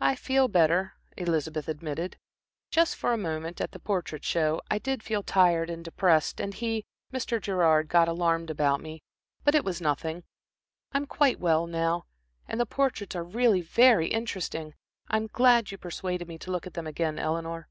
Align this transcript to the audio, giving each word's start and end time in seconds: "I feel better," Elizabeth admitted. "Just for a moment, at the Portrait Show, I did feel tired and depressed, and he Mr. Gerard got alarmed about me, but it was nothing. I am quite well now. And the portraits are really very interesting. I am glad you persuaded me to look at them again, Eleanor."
"I 0.00 0.14
feel 0.14 0.48
better," 0.48 0.94
Elizabeth 1.18 1.68
admitted. 1.68 2.16
"Just 2.70 2.96
for 2.96 3.12
a 3.12 3.18
moment, 3.18 3.60
at 3.60 3.72
the 3.72 3.78
Portrait 3.78 4.24
Show, 4.24 4.62
I 4.70 4.78
did 4.78 5.02
feel 5.02 5.22
tired 5.22 5.68
and 5.68 5.84
depressed, 5.84 6.40
and 6.40 6.54
he 6.54 6.86
Mr. 7.12 7.38
Gerard 7.38 7.88
got 7.88 8.08
alarmed 8.08 8.48
about 8.48 8.80
me, 8.80 9.02
but 9.44 9.54
it 9.54 9.62
was 9.62 9.78
nothing. 9.78 10.24
I 10.92 10.96
am 10.96 11.04
quite 11.06 11.38
well 11.38 11.66
now. 11.66 12.06
And 12.48 12.58
the 12.58 12.64
portraits 12.64 13.14
are 13.14 13.22
really 13.24 13.60
very 13.60 14.08
interesting. 14.08 14.72
I 15.08 15.18
am 15.18 15.26
glad 15.26 15.70
you 15.70 15.76
persuaded 15.76 16.28
me 16.28 16.38
to 16.38 16.50
look 16.50 16.66
at 16.66 16.72
them 16.72 16.86
again, 16.86 17.18
Eleanor." 17.18 17.68